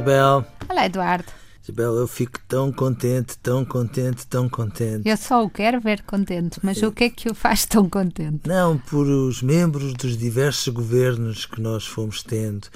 [0.00, 0.46] Isabel.
[0.66, 1.30] Olá, Eduardo.
[1.62, 5.06] Isabel, eu fico tão contente, tão contente, tão contente.
[5.06, 8.48] Eu só o quero ver contente, mas o que é que o faz tão contente?
[8.48, 12.68] Não, por os membros dos diversos governos que nós fomos tendo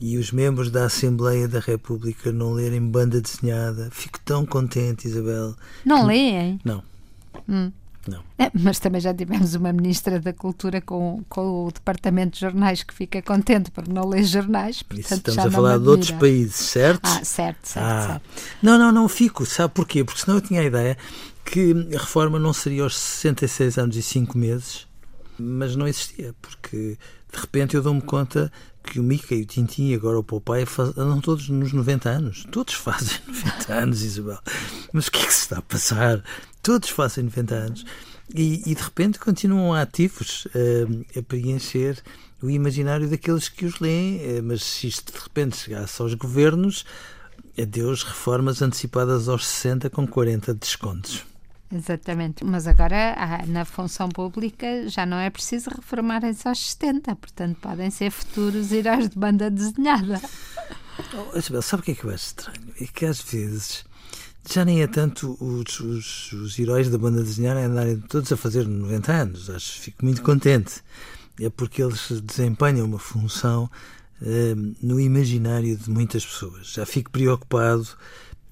[0.00, 3.90] e os membros da Assembleia da República não lerem banda desenhada.
[3.92, 5.54] Fico tão contente, Isabel.
[5.84, 6.58] Não leem?
[6.64, 6.82] Não.
[7.46, 7.70] Hum.
[8.06, 8.20] Não.
[8.38, 12.82] É, mas também já tivemos uma ministra da Cultura com, com o departamento de jornais
[12.82, 14.82] que fica contente por não ler jornais.
[14.82, 17.00] Portanto, Isso estamos a não falar de outros países, certo?
[17.04, 18.06] Ah, certo, certo, Ah.
[18.08, 18.22] certo.
[18.62, 19.46] Não, não, não fico.
[19.46, 20.02] Sabe porquê?
[20.02, 20.96] Porque senão eu tinha a ideia
[21.44, 24.86] que a reforma não seria aos 66 anos e 5 meses,
[25.38, 26.96] mas não existia, porque
[27.32, 28.50] de repente eu dou-me conta
[28.84, 32.10] que o Mica e o Tintin e agora o Popeye faz- andam todos nos 90
[32.10, 32.44] anos.
[32.50, 34.38] Todos fazem 90 anos, Isabel.
[34.92, 36.22] Mas o que é que se está a passar?
[36.62, 37.84] Todos fazem 90 anos
[38.32, 42.00] e, e de repente continuam ativos eh, a preencher
[42.40, 46.84] o imaginário daqueles que os leem, eh, mas se isto de repente chegasse aos governos,
[47.60, 51.24] adeus reformas antecipadas aos 60 com 40 de descontos.
[51.70, 52.44] Exatamente.
[52.44, 53.16] Mas agora,
[53.46, 59.08] na função pública, já não é preciso reformarem-se aos 70, portanto, podem ser futuros heróis
[59.08, 60.20] de banda desenhada.
[61.14, 62.74] Oh, Isabel, sabe o que é que eu acho estranho?
[62.78, 63.84] É que às vezes
[64.50, 68.66] já nem é tanto os, os, os heróis da banda desenhada andarem todos a fazer
[68.66, 69.50] 90 anos.
[69.50, 70.82] Acho fico muito contente.
[71.40, 73.70] É porque eles desempenham uma função
[74.20, 76.72] eh, no imaginário de muitas pessoas.
[76.72, 77.86] Já fico preocupado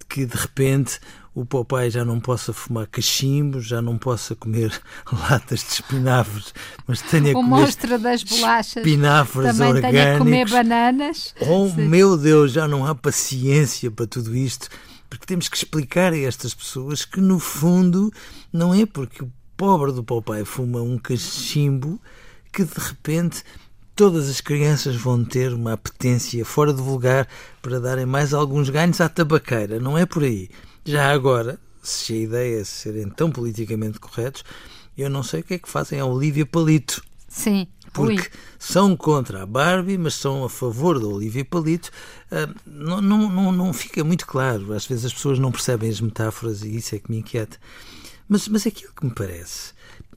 [0.08, 0.98] que de repente
[1.32, 4.72] o Popeye já não possa fumar cachimbo, já não possa comer
[5.12, 6.52] latas de espinafres,
[6.86, 10.52] mas tenha que comer das bolachas espinafres também tem a comer orgânicos.
[10.52, 11.34] bananas.
[11.40, 11.88] Oh Sim.
[11.88, 14.68] meu Deus, já não há paciência para tudo isto,
[15.10, 18.12] porque temos que explicar a estas pessoas que no fundo
[18.52, 22.00] não é porque o pobre do Popeye fuma um cachimbo
[22.52, 23.42] que de repente
[23.94, 27.28] todas as crianças vão ter uma apetência fora de vulgar
[27.60, 30.48] para darem mais alguns ganhos à tabaqueira, não é por aí.
[30.84, 34.44] Já agora, se a ideia é serem tão politicamente corretos,
[34.96, 37.02] eu não sei o que é que fazem a Olívia Palito.
[37.28, 37.66] Sim.
[37.92, 38.28] Porque Ui.
[38.58, 41.90] são contra a Barbie, mas são a favor da Olivia Palito.
[42.64, 44.72] Não, não, não, não fica muito claro.
[44.72, 47.58] Às vezes as pessoas não percebem as metáforas e isso é que me inquieta.
[48.28, 49.72] Mas, mas aquilo que me parece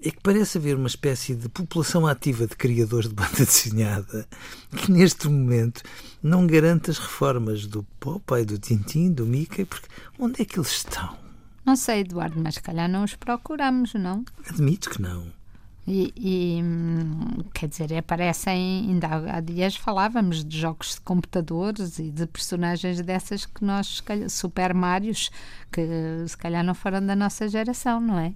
[0.06, 4.28] é que parece haver uma espécie de população ativa de criadores de banda desenhada
[4.76, 5.82] que neste momento
[6.22, 9.88] não garante as reformas do Popeye, do Tintin, do Mickey, porque
[10.20, 11.18] onde é que eles estão?
[11.66, 14.26] Não sei, Eduardo, mas se calhar não os procuramos, não?
[14.50, 15.32] Admito que não.
[15.86, 22.10] E, e, hum, quer dizer, aparecem, ainda há dias falávamos de jogos de computadores e
[22.10, 25.30] de personagens dessas que nós, calhar, Super Marios,
[25.72, 25.82] que
[26.26, 28.34] se calhar não foram da nossa geração, não é?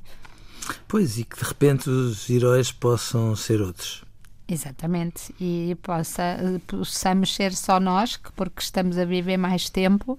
[0.88, 4.03] Pois, e que de repente os heróis possam ser outros.
[4.50, 6.38] Exatamente, e possa,
[6.68, 10.18] possamos ser só nós, que porque estamos a viver mais tempo,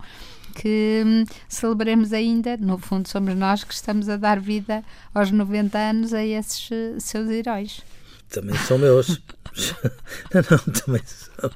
[0.59, 4.83] que hum, celebremos ainda, no fundo somos nós que estamos a dar vida
[5.15, 7.81] aos 90 anos a esses eh, seus heróis.
[8.29, 9.23] Também são meus.
[10.35, 11.51] não, não, também são.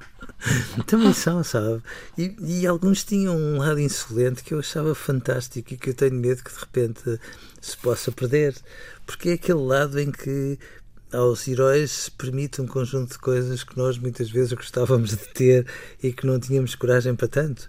[0.86, 1.82] Também são, sabe?
[2.16, 6.14] E, e alguns tinham um lado insolente que eu achava fantástico e que eu tenho
[6.14, 7.20] medo que de repente
[7.60, 8.54] se possa perder.
[9.06, 10.58] Porque é aquele lado em que
[11.12, 15.66] aos heróis se permite um conjunto de coisas que nós muitas vezes gostávamos de ter
[16.02, 17.68] e que não tínhamos coragem para tanto.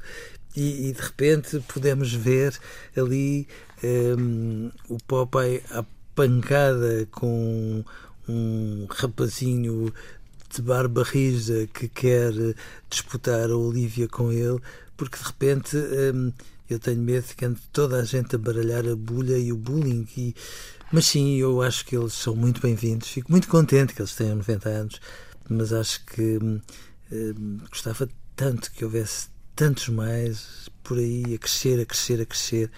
[0.56, 2.58] E, e de repente podemos ver
[2.96, 3.47] ali
[3.84, 5.84] hum, o Popeye à
[6.16, 7.84] pancada com
[8.28, 9.92] um rapazinho
[10.50, 12.31] de barba rija que quer
[12.90, 14.59] disputar a Olivia com ele,
[14.96, 16.31] porque de repente hum,
[16.69, 20.08] eu tenho medo que ande toda a gente a baralhar a bulha e o bullying.
[20.16, 20.36] E,
[20.92, 23.08] mas sim, eu acho que eles são muito bem-vindos.
[23.08, 25.02] Fico muito contente que eles tenham 90 anos,
[25.50, 26.62] mas acho que hum,
[27.12, 32.72] hum, gostava tanto que houvesse tantos mais por aí a crescer, a crescer, a crescer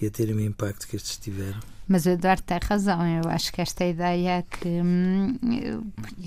[0.00, 1.60] e a terem o impacto que estes tiveram.
[1.88, 5.38] Mas o Eduardo tem razão, eu acho que esta ideia que, hum,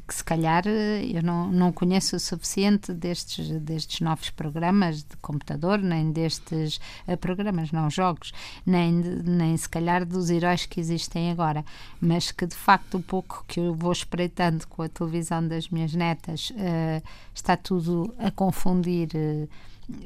[0.08, 5.16] que se calhar eh, eu não, não conheço o suficiente destes, destes novos programas de
[5.18, 8.34] computador, nem destes eh, programas, não jogos,
[8.66, 11.64] nem, nem se calhar dos heróis que existem agora,
[12.02, 15.94] mas que de facto o pouco que eu vou espreitando com a televisão das minhas
[15.94, 17.04] netas eh,
[17.36, 19.10] está tudo a confundir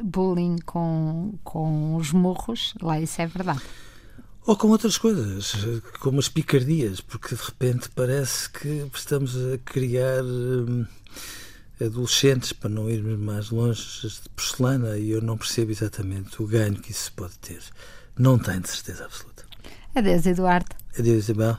[0.03, 3.61] bullying com, com os murros, lá isso é verdade.
[4.45, 5.55] Ou com outras coisas,
[5.99, 10.85] como as picardias, porque de repente parece que estamos a criar hum,
[11.81, 16.75] adolescentes, para não irmos mais longe, de porcelana, e eu não percebo exatamente o ganho
[16.75, 17.59] que isso pode ter.
[18.17, 19.43] Não tenho de certeza absoluta.
[19.95, 20.75] Adeus, Eduardo.
[20.97, 21.57] Adeus, Isabel.